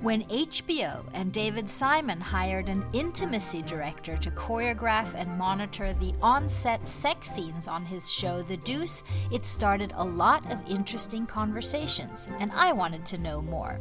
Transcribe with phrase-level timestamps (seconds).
[0.00, 6.48] When HBO and David Simon hired an intimacy director to choreograph and monitor the on
[6.48, 12.28] set sex scenes on his show The Deuce, it started a lot of interesting conversations,
[12.38, 13.80] and I wanted to know more.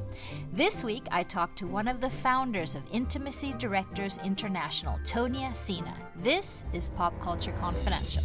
[0.51, 5.93] This week, I talked to one of the founders of Intimacy Directors International, Tonia Sina.
[6.15, 8.23] This is Pop Culture Confidential.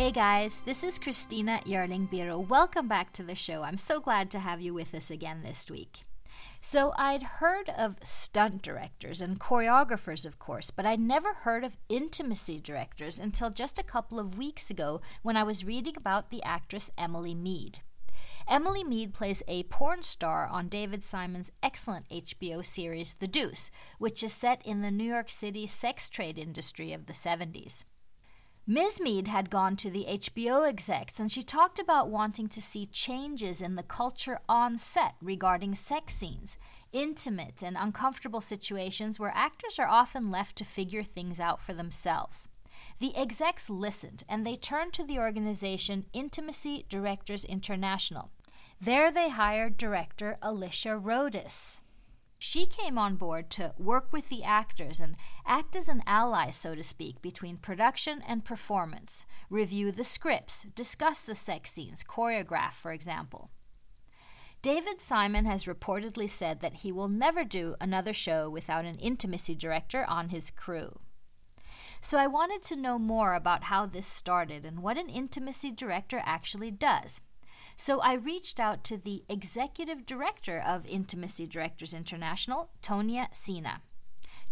[0.00, 2.48] Hey guys, this is Christina Yerling Biro.
[2.48, 3.62] Welcome back to the show.
[3.62, 6.04] I'm so glad to have you with us again this week.
[6.58, 11.76] So, I'd heard of stunt directors and choreographers, of course, but I'd never heard of
[11.90, 16.42] intimacy directors until just a couple of weeks ago when I was reading about the
[16.44, 17.80] actress Emily Meade.
[18.48, 24.22] Emily Meade plays a porn star on David Simon's excellent HBO series The Deuce, which
[24.22, 27.84] is set in the New York City sex trade industry of the 70s.
[28.70, 29.00] Ms.
[29.00, 33.60] Meade had gone to the HBO execs and she talked about wanting to see changes
[33.60, 36.56] in the culture on set regarding sex scenes,
[36.92, 42.48] intimate and uncomfortable situations where actors are often left to figure things out for themselves.
[43.00, 48.30] The execs listened and they turned to the organization Intimacy Directors International.
[48.80, 51.80] There they hired director Alicia Rodis.
[52.42, 56.74] She came on board to work with the actors and act as an ally, so
[56.74, 62.92] to speak, between production and performance, review the scripts, discuss the sex scenes, choreograph, for
[62.92, 63.50] example.
[64.62, 69.54] David Simon has reportedly said that he will never do another show without an intimacy
[69.54, 70.98] director on his crew.
[72.00, 76.22] So I wanted to know more about how this started and what an intimacy director
[76.24, 77.20] actually does.
[77.76, 83.82] So I reached out to the executive director of Intimacy Directors International, Tonia Sina.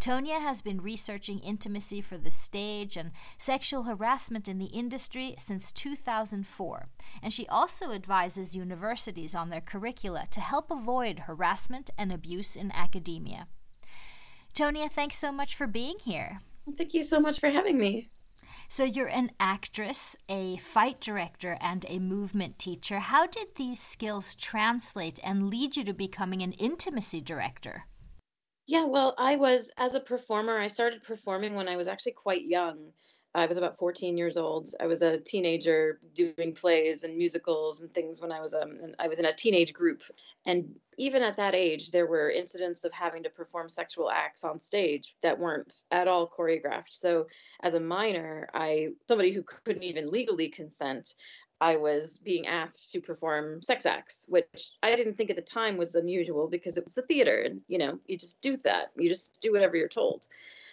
[0.01, 5.73] Tonia has been researching intimacy for the stage and sexual harassment in the industry since
[5.73, 6.87] 2004,
[7.21, 12.71] and she also advises universities on their curricula to help avoid harassment and abuse in
[12.71, 13.49] academia.
[14.55, 16.43] Tonia, thanks so much for being here.
[16.77, 18.09] Thank you so much for having me.
[18.71, 22.99] So you're an actress, a fight director, and a movement teacher.
[22.99, 27.87] How did these skills translate and lead you to becoming an intimacy director?
[28.67, 32.45] Yeah, well, I was, as a performer, I started performing when I was actually quite
[32.45, 32.93] young.
[33.35, 34.71] I was about 14 years old.
[34.81, 39.07] I was a teenager doing plays and musicals and things when I was um I
[39.07, 40.03] was in a teenage group.
[40.47, 44.61] And even at that age, there were incidents of having to perform sexual acts on
[44.61, 46.93] stage that weren't at all choreographed.
[46.93, 47.27] So
[47.63, 51.15] as a minor, I somebody who couldn't even legally consent,
[51.61, 55.77] I was being asked to perform sex acts, which I didn't think at the time
[55.77, 58.93] was unusual because it was the theater and you know, you just do that.
[58.97, 60.27] You just do whatever you're told.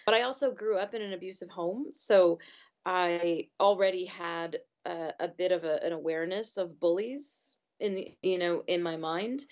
[0.06, 1.88] But I also grew up in an abusive home.
[1.92, 2.40] So
[2.86, 8.38] I already had a, a bit of a, an awareness of bullies in the, you
[8.38, 9.46] know, in my mind.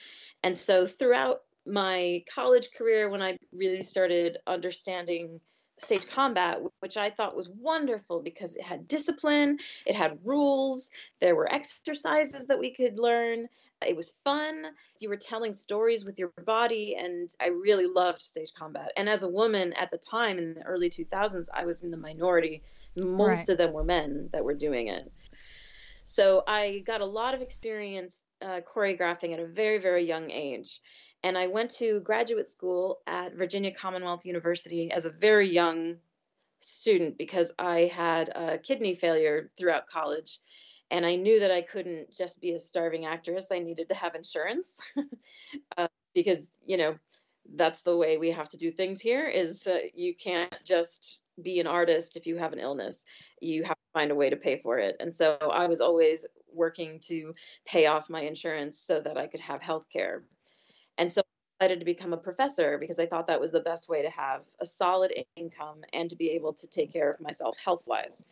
[0.44, 5.40] And so throughout my college career, when I really started understanding
[5.84, 10.90] stage combat, which I thought was wonderful because it had discipline, it had rules,
[11.20, 13.48] there were exercises that we could learn.
[13.86, 14.68] It was fun.
[15.00, 18.92] You were telling stories with your body, and I really loved stage combat.
[18.98, 21.98] And as a woman at the time in the early 2000s, I was in the
[21.98, 22.64] minority.
[22.96, 23.50] Most right.
[23.50, 25.12] of them were men that were doing it.
[26.06, 30.82] So I got a lot of experience uh, choreographing at a very, very young age.
[31.24, 35.96] And I went to graduate school at Virginia Commonwealth University as a very young
[36.60, 40.40] student because I had a kidney failure throughout college.
[40.92, 43.52] And I knew that I couldn't just be a starving actress.
[43.52, 44.80] I needed to have insurance
[45.78, 46.96] uh, because, you know,
[47.56, 51.60] that's the way we have to do things here is uh, you can't just be
[51.60, 53.06] an artist if you have an illness.
[53.42, 54.96] You have to find a way to pay for it.
[55.00, 57.34] And so I was always working to
[57.66, 60.24] pay off my insurance so that I could have health care.
[60.98, 63.90] And so I decided to become a professor because I thought that was the best
[63.90, 67.58] way to have a solid income and to be able to take care of myself
[67.64, 68.26] health wise.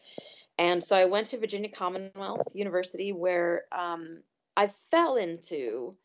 [0.58, 4.22] And so I went to Virginia Commonwealth University where um,
[4.56, 5.96] I fell into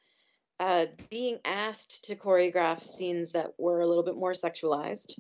[0.59, 5.19] uh, being asked to choreograph scenes that were a little bit more sexualized.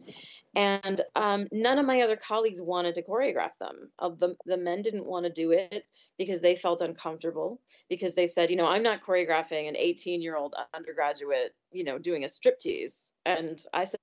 [0.54, 3.90] And um, none of my other colleagues wanted to choreograph them.
[3.98, 5.84] Uh, the, the men didn't want to do it
[6.16, 7.60] because they felt uncomfortable,
[7.90, 11.98] because they said, you know, I'm not choreographing an 18 year old undergraduate, you know,
[11.98, 13.12] doing a striptease.
[13.26, 14.00] And I said,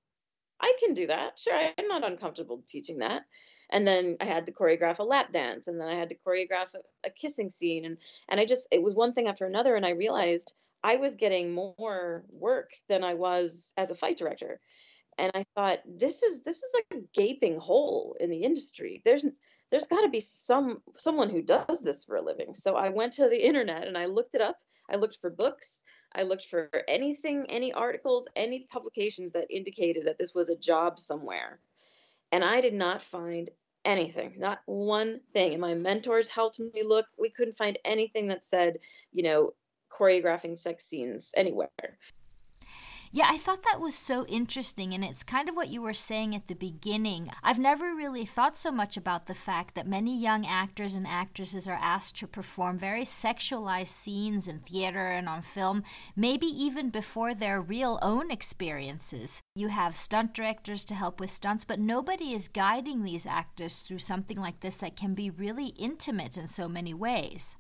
[0.62, 1.40] I can do that.
[1.40, 3.24] Sure, I'm not uncomfortable teaching that.
[3.72, 6.76] And then I had to choreograph a lap dance, and then I had to choreograph
[6.76, 7.98] a, a kissing scene, and
[8.30, 10.54] and I just it was one thing after another, and I realized
[10.84, 14.60] I was getting more work than I was as a fight director.
[15.18, 19.02] and I thought this is this is a gaping hole in the industry.
[19.06, 19.26] There's
[19.72, 22.54] there's got to be some someone who does this for a living.
[22.54, 24.58] So I went to the internet and I looked it up.
[24.90, 25.84] I looked for books.
[26.16, 31.00] I looked for anything, any articles, any publications that indicated that this was a job
[31.00, 31.60] somewhere.
[32.32, 33.50] And I did not find
[33.86, 35.54] anything, not one thing.
[35.54, 37.08] And my mentors helped me look.
[37.18, 38.80] We couldn't find anything that said,
[39.12, 39.52] you know,
[39.94, 41.70] choreographing sex scenes anywhere.
[43.16, 46.34] Yeah, I thought that was so interesting, and it's kind of what you were saying
[46.34, 47.30] at the beginning.
[47.44, 51.68] I've never really thought so much about the fact that many young actors and actresses
[51.68, 55.84] are asked to perform very sexualized scenes in theater and on film,
[56.16, 59.42] maybe even before their real own experiences.
[59.54, 64.00] You have stunt directors to help with stunts, but nobody is guiding these actors through
[64.00, 67.58] something like this that can be really intimate in so many ways.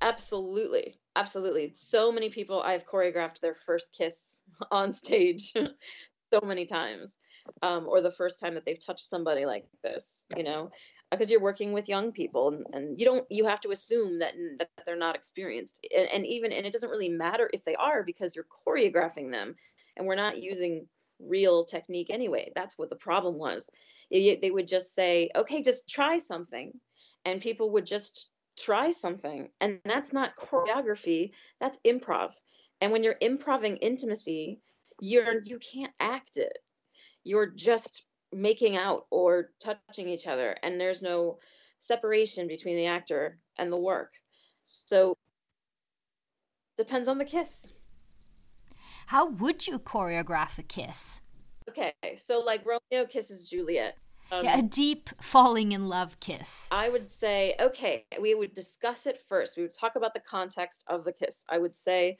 [0.00, 0.96] Absolutely.
[1.20, 1.72] Absolutely.
[1.74, 5.52] So many people I've choreographed their first kiss on stage
[6.32, 7.18] so many times.
[7.62, 10.70] Um, or the first time that they've touched somebody like this, you know,
[11.10, 14.34] because you're working with young people and, and, you don't, you have to assume that,
[14.58, 15.80] that they're not experienced.
[15.94, 19.56] And, and even, and it doesn't really matter if they are because you're choreographing them
[19.96, 20.86] and we're not using
[21.18, 22.52] real technique anyway.
[22.54, 23.68] That's what the problem was.
[24.10, 26.72] They would just say, okay, just try something.
[27.24, 28.28] And people would just
[28.62, 29.48] try something.
[29.60, 32.32] And that's not choreography, that's improv.
[32.80, 34.60] And when you're improving intimacy,
[35.00, 36.58] you're you can't act it.
[37.24, 41.38] You're just making out or touching each other and there's no
[41.80, 44.12] separation between the actor and the work.
[44.64, 45.16] So
[46.76, 47.72] depends on the kiss.
[49.06, 51.20] How would you choreograph a kiss?
[51.68, 53.96] Okay, so like Romeo kisses Juliet.
[54.32, 56.68] Um, yeah, a deep falling in love kiss.
[56.70, 59.56] I would say, okay, we would discuss it first.
[59.56, 61.44] We would talk about the context of the kiss.
[61.48, 62.18] I would say,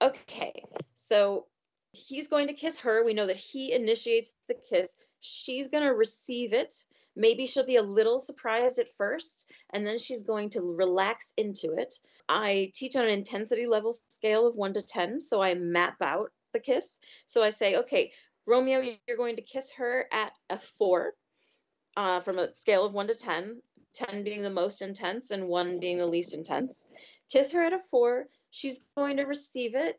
[0.00, 0.62] okay,
[0.94, 1.46] so
[1.92, 3.04] he's going to kiss her.
[3.04, 4.94] We know that he initiates the kiss.
[5.20, 6.74] She's going to receive it.
[7.16, 11.72] Maybe she'll be a little surprised at first, and then she's going to relax into
[11.72, 11.94] it.
[12.28, 16.30] I teach on an intensity level scale of one to 10, so I map out
[16.52, 17.00] the kiss.
[17.26, 18.12] So I say, okay,
[18.46, 21.14] Romeo, you're going to kiss her at a four
[21.98, 23.60] uh, from a scale of 1 to 10,
[23.92, 26.86] 10 being the most intense and 1 being the least intense.
[27.28, 28.26] Kiss her at a 4.
[28.50, 29.98] She's going to receive it.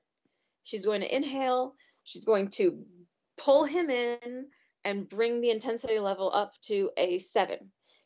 [0.64, 1.76] She's going to inhale.
[2.06, 2.82] She's going to
[3.38, 4.46] pull him in
[4.86, 7.58] and bring the intensity level up to a 7.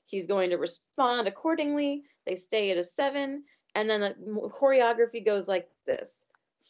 [0.05, 2.01] He's going to respond accordingly.
[2.25, 3.43] They stay at a 7.
[3.75, 4.15] And then the
[4.59, 6.25] choreography goes like this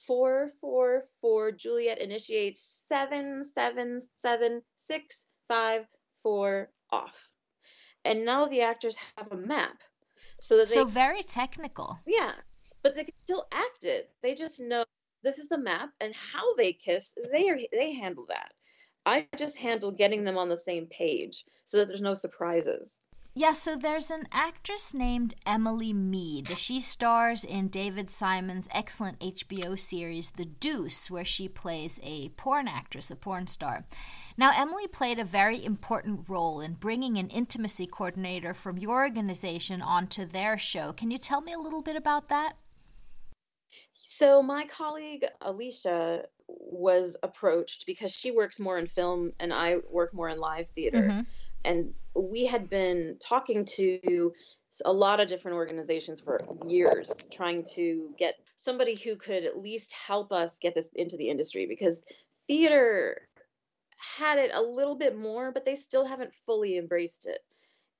[0.05, 1.53] four, four, four.
[1.53, 5.87] Juliet initiates seven, seven, seven, six, five,
[6.21, 7.31] four, off.
[8.05, 9.81] And now the actors have a map
[10.39, 11.99] so that they So very technical.
[12.05, 12.33] Yeah.
[12.83, 14.11] But they can still act it.
[14.21, 14.83] They just know
[15.23, 18.51] this is the map and how they kiss, they are they handle that.
[19.05, 22.99] I just handle getting them on the same page so that there's no surprises.
[23.35, 26.55] Yeah, so there's an actress named Emily Meade.
[26.55, 32.67] She stars in David Simon's excellent HBO series The Deuce, where she plays a porn
[32.67, 33.85] actress, a porn star.
[34.37, 39.81] Now, Emily played a very important role in bringing an intimacy coordinator from your organization
[39.81, 40.93] onto their show.
[40.93, 42.53] Can you tell me a little bit about that?
[43.93, 50.13] So, my colleague Alicia was approached because she works more in film and I work
[50.13, 51.01] more in live theater.
[51.01, 51.21] Mm-hmm
[51.65, 54.31] and we had been talking to
[54.85, 59.93] a lot of different organizations for years trying to get somebody who could at least
[59.93, 61.99] help us get this into the industry because
[62.47, 63.27] theater
[64.17, 67.39] had it a little bit more but they still haven't fully embraced it.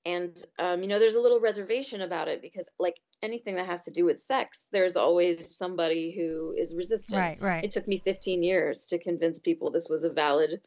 [0.06, 3.86] And um, you know there's a little reservation about it because like anything that has
[3.86, 7.20] to do with sex there's always somebody who is resistant.
[7.20, 7.64] Right right.
[7.64, 10.60] It took me 15 years to convince people this was a valid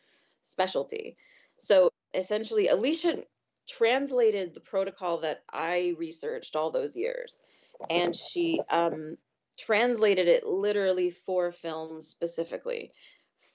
[0.45, 1.17] specialty.
[1.59, 3.25] So essentially, Alicia
[3.69, 7.43] translated the protocol that I researched all those years,
[7.91, 9.17] and she um,
[9.59, 12.91] translated it literally for film specifically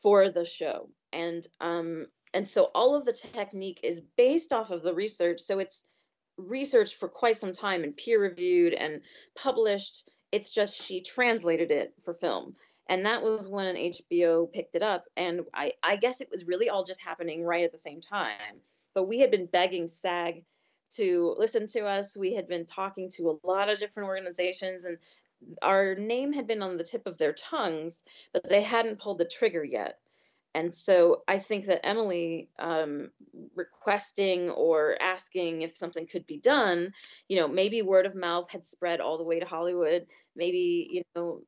[0.01, 0.89] for the show.
[1.11, 5.41] And um, and so all of the technique is based off of the research.
[5.41, 5.83] So it's
[6.37, 9.01] researched for quite some time and peer reviewed and
[9.35, 10.09] published.
[10.31, 12.53] It's just she translated it for film
[12.89, 15.05] and that was when HBO picked it up.
[15.15, 18.61] And I, I guess it was really all just happening right at the same time.
[18.93, 20.43] But we had been begging SAG
[20.91, 22.17] to listen to us.
[22.17, 24.97] We had been talking to a lot of different organizations, and
[25.61, 29.25] our name had been on the tip of their tongues, but they hadn't pulled the
[29.25, 30.00] trigger yet.
[30.53, 33.12] And so I think that Emily um,
[33.55, 36.93] requesting or asking if something could be done,
[37.29, 40.08] you know, maybe word of mouth had spread all the way to Hollywood.
[40.36, 41.41] Maybe, you know,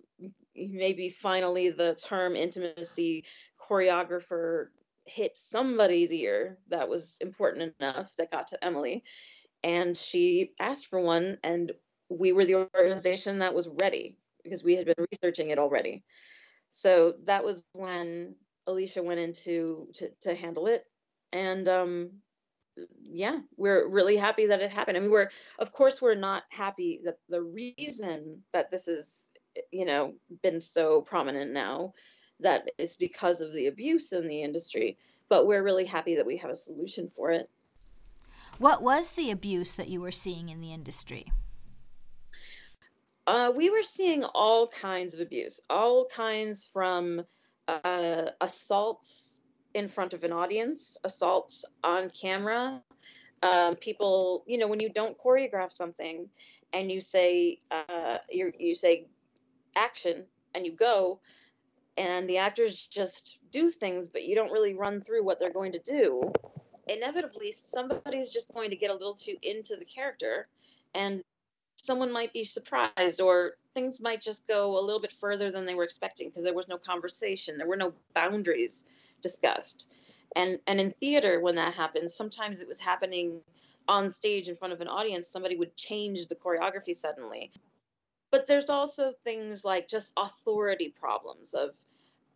[0.56, 3.26] maybe finally the term intimacy
[3.60, 4.68] choreographer
[5.06, 9.04] hit somebody's ear that was important enough that got to Emily.
[9.64, 11.74] And she asked for one, and
[12.10, 16.04] we were the organization that was ready because we had been researching it already.
[16.70, 18.36] So that was when
[18.68, 20.86] Alicia went into to, to handle it.
[21.32, 22.10] And um,
[23.02, 24.98] yeah, we're really happy that it happened.
[24.98, 25.30] I mean, we're,
[25.60, 29.32] of course, we're not happy that the reason that this is,
[29.72, 31.94] you know, been so prominent now
[32.40, 34.98] that it's because of the abuse in the industry,
[35.30, 37.50] but we're really happy that we have a solution for it.
[38.58, 41.32] What was the abuse that you were seeing in the industry?
[43.26, 47.24] Uh, we were seeing all kinds of abuse, all kinds from
[47.68, 49.42] uh, assaults
[49.74, 52.82] in front of an audience, assaults on camera.
[53.42, 56.30] Um, people, you know, when you don't choreograph something
[56.72, 59.08] and you say uh, you you say
[59.76, 60.24] action
[60.56, 61.20] and you go,
[61.98, 65.74] and the actors just do things, but you don't really run through what they're going
[65.74, 66.32] to do.
[66.88, 70.48] Inevitably, somebody's just going to get a little too into the character,
[70.94, 71.24] and
[71.78, 75.76] someone might be surprised, or things might just go a little bit further than they
[75.76, 78.86] were expecting because there was no conversation, there were no boundaries
[79.22, 79.88] discussed.
[80.36, 83.42] And and in theater, when that happens, sometimes it was happening
[83.88, 85.28] on stage in front of an audience.
[85.28, 87.52] Somebody would change the choreography suddenly
[88.34, 91.76] but there's also things like just authority problems of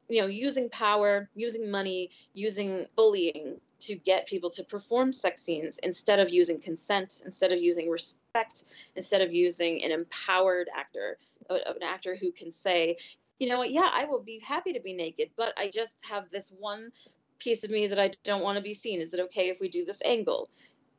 [0.09, 5.79] you know using power using money using bullying to get people to perform sex scenes
[5.83, 8.65] instead of using consent instead of using respect
[8.95, 11.17] instead of using an empowered actor
[11.49, 12.97] an actor who can say
[13.39, 13.71] you know what?
[13.71, 16.91] Yeah i will be happy to be naked but i just have this one
[17.39, 18.99] piece of me that i don't want to be seen.
[18.99, 20.49] Is it okay if we do this angle?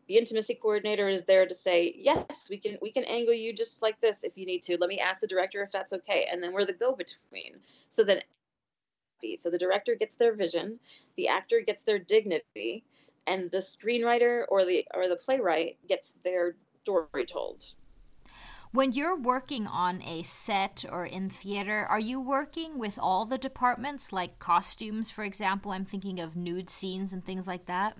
[0.07, 3.83] The intimacy coordinator is there to say yes we can we can angle you just
[3.83, 4.79] like this if you need to.
[4.79, 8.05] Let me ask the director if that's okay and then we're the go between so
[8.05, 8.25] that
[9.37, 10.79] so the director gets their vision
[11.17, 12.85] the actor gets their dignity
[13.27, 17.75] and the screenwriter or the or the playwright gets their story told
[18.73, 23.39] when you're working on a set or in theater, are you working with all the
[23.39, 25.73] departments, like costumes, for example?
[25.73, 27.97] I'm thinking of nude scenes and things like that.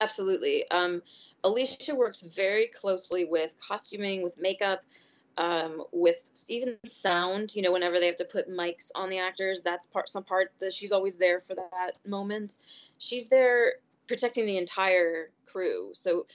[0.00, 0.68] Absolutely.
[0.70, 1.02] Um,
[1.44, 4.82] Alicia works very closely with costuming, with makeup,
[5.38, 7.54] um, with even sound.
[7.54, 10.52] You know, whenever they have to put mics on the actors, that's part some part
[10.60, 12.56] that she's always there for that moment.
[12.98, 13.74] She's there
[14.06, 15.90] protecting the entire crew.
[15.94, 16.26] So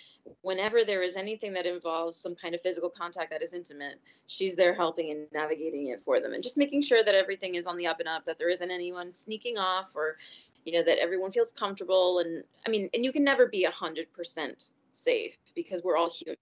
[0.41, 4.55] whenever there is anything that involves some kind of physical contact that is intimate, she's
[4.55, 7.77] there helping and navigating it for them and just making sure that everything is on
[7.77, 10.17] the up and up, that there isn't anyone sneaking off or,
[10.65, 12.19] you know, that everyone feels comfortable.
[12.19, 16.09] And I mean, and you can never be a hundred percent safe because we're all
[16.09, 16.37] human.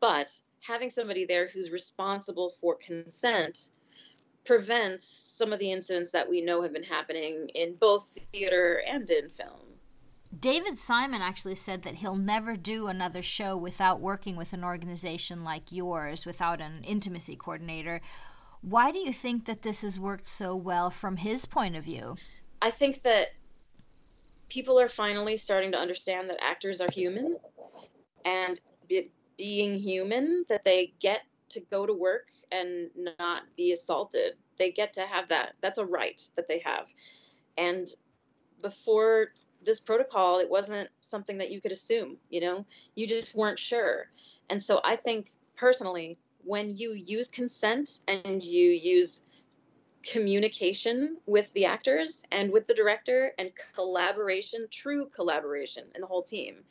[0.00, 0.30] But
[0.60, 3.70] having somebody there who's responsible for consent
[4.44, 9.08] prevents some of the incidents that we know have been happening in both theater and
[9.10, 9.71] in film.
[10.42, 15.44] David Simon actually said that he'll never do another show without working with an organization
[15.44, 18.00] like yours, without an intimacy coordinator.
[18.60, 22.16] Why do you think that this has worked so well from his point of view?
[22.60, 23.28] I think that
[24.48, 27.36] people are finally starting to understand that actors are human
[28.24, 31.20] and be, being human, that they get
[31.50, 34.32] to go to work and not be assaulted.
[34.58, 35.52] They get to have that.
[35.60, 36.86] That's a right that they have.
[37.56, 37.86] And
[38.60, 39.28] before
[39.64, 42.64] this protocol, it wasn't something that you could assume, you know,
[42.94, 44.10] you just weren't sure.
[44.50, 49.22] And so I think personally, when you use consent and you use
[50.02, 56.22] communication with the actors and with the director and collaboration, true collaboration in the whole
[56.22, 56.64] team,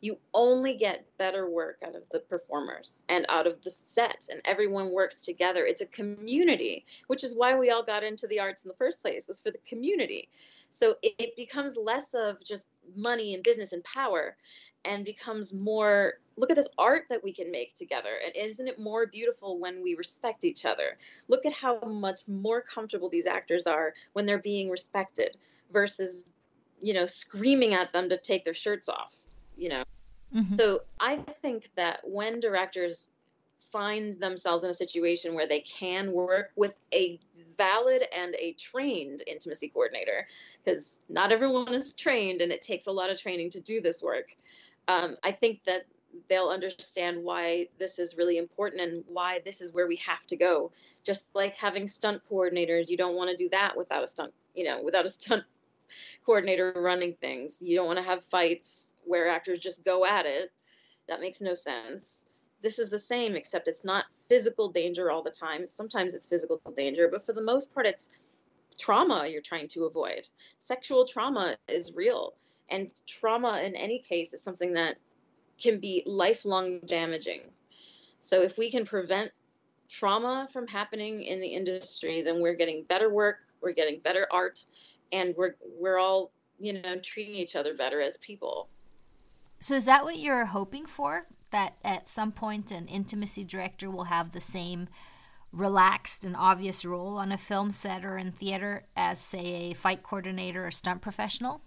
[0.00, 4.40] you only get better work out of the performers and out of the set and
[4.44, 5.66] everyone works together.
[5.66, 9.02] It's a community which is why we all got into the arts in the first
[9.02, 10.28] place was for the community.
[10.70, 14.36] So it, it becomes less of just money and business and power
[14.84, 18.78] and becomes more look at this art that we can make together and isn't it
[18.78, 20.96] more beautiful when we respect each other?
[21.26, 25.36] Look at how much more comfortable these actors are when they're being respected
[25.72, 26.24] versus
[26.80, 29.18] you know screaming at them to take their shirts off
[29.58, 29.84] you know.
[30.34, 30.56] Mm-hmm.
[30.56, 33.08] So I think that when directors
[33.70, 37.18] find themselves in a situation where they can work with a
[37.56, 40.26] valid and a trained intimacy coordinator,
[40.64, 44.02] because not everyone is trained and it takes a lot of training to do this
[44.02, 44.36] work.
[44.86, 45.86] Um, I think that
[46.28, 50.36] they'll understand why this is really important and why this is where we have to
[50.36, 50.72] go.
[51.04, 54.64] Just like having stunt coordinators, you don't want to do that without a stunt, you
[54.64, 55.44] know, without a stunt
[56.24, 57.60] coordinator running things.
[57.60, 60.52] You don't want to have fights where actors just go at it.
[61.08, 62.26] That makes no sense.
[62.62, 65.66] This is the same, except it's not physical danger all the time.
[65.66, 68.10] Sometimes it's physical danger, but for the most part, it's
[68.78, 70.28] trauma you're trying to avoid.
[70.58, 72.34] Sexual trauma is real,
[72.68, 74.96] and trauma in any case is something that
[75.60, 77.40] can be lifelong damaging.
[78.20, 79.32] So if we can prevent
[79.88, 84.64] trauma from happening in the industry, then we're getting better work, we're getting better art,
[85.12, 88.68] and we're we're all you know treating each other better as people.
[89.60, 91.26] So is that what you're hoping for?
[91.50, 94.88] That at some point an intimacy director will have the same
[95.52, 100.02] relaxed and obvious role on a film set or in theater as, say, a fight
[100.02, 101.62] coordinator or stunt professional?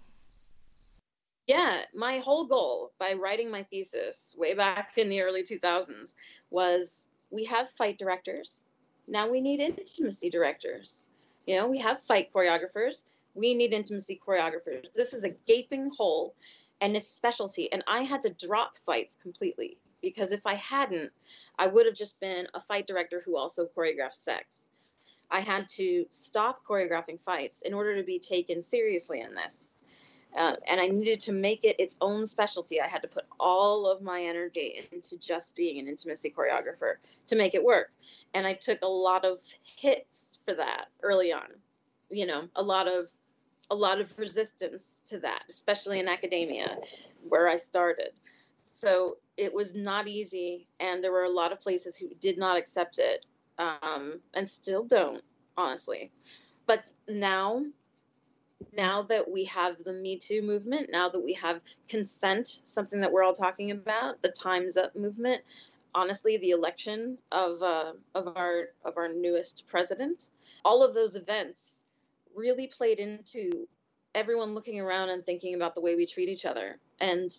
[1.46, 6.14] Yeah, my whole goal by writing my thesis way back in the early 2000s
[6.50, 8.64] was we have fight directors.
[9.08, 11.06] Now we need intimacy directors.
[11.46, 13.04] You know, we have fight choreographers.
[13.34, 14.92] We need intimacy choreographers.
[14.94, 16.34] This is a gaping hole
[16.80, 17.72] and it's specialty.
[17.72, 21.12] And I had to drop fights completely because if I hadn't,
[21.58, 24.68] I would have just been a fight director who also choreographed sex.
[25.30, 29.72] I had to stop choreographing fights in order to be taken seriously in this.
[30.36, 32.80] Uh, and I needed to make it its own specialty.
[32.80, 36.94] I had to put all of my energy into just being an intimacy choreographer
[37.26, 37.92] to make it work.
[38.34, 39.38] And I took a lot of
[39.76, 41.48] hits for that early on.
[42.10, 43.08] You know, a lot of
[43.72, 46.76] a lot of resistance to that, especially in academia
[47.26, 48.10] where I started.
[48.64, 52.58] So it was not easy, and there were a lot of places who did not
[52.58, 53.24] accept it,
[53.58, 55.22] um, and still don't,
[55.56, 56.12] honestly.
[56.66, 57.64] But now,
[58.76, 63.10] now that we have the Me Too movement, now that we have consent, something that
[63.10, 65.40] we're all talking about, the Times Up movement,
[65.94, 70.28] honestly, the election of uh, of our of our newest president,
[70.62, 71.81] all of those events
[72.34, 73.66] really played into
[74.14, 77.32] everyone looking around and thinking about the way we treat each other and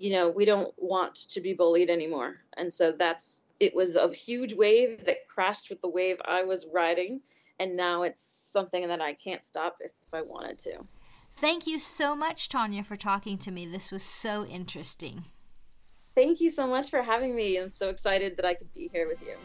[0.00, 2.36] you know, we don't want to be bullied anymore.
[2.56, 6.66] And so that's it was a huge wave that crashed with the wave I was
[6.72, 7.20] riding.
[7.60, 10.78] And now it's something that I can't stop if I wanted to.
[11.34, 13.66] Thank you so much, Tonia, for talking to me.
[13.66, 15.26] This was so interesting.
[16.14, 17.58] Thank you so much for having me.
[17.58, 19.36] I'm so excited that I could be here with you.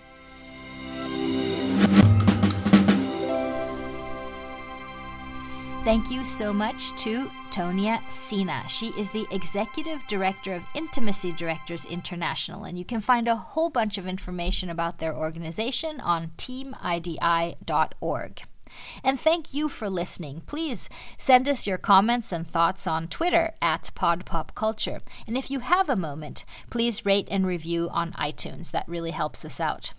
[5.86, 8.67] Thank you so much to Tonia Sina.
[8.67, 13.69] She is the Executive Director of Intimacy Directors International, and you can find a whole
[13.69, 17.62] bunch of information about their organization on teamidi.org.
[19.04, 20.41] And thank you for listening.
[20.48, 25.02] Please send us your comments and thoughts on Twitter at PodPopCulture.
[25.28, 28.71] And if you have a moment, please rate and review on iTunes.
[28.71, 29.93] That really helps us out.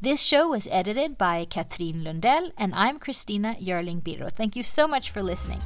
[0.00, 4.30] This show was edited by Katrin Lundell, and I'm Christina Yerling Biro.
[4.30, 5.60] Thank you so much for listening.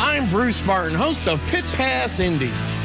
[0.00, 2.50] I'm Bruce Martin, host of Pit Pass Indy.